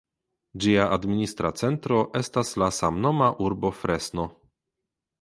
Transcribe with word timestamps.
Ĝia 0.63 0.87
administra 0.95 1.51
centro 1.61 2.01
estas 2.23 2.57
la 2.65 2.73
samnoma 2.81 3.31
urbo 3.49 3.75
Fresno. 3.83 4.31